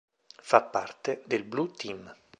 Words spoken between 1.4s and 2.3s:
Blue Team.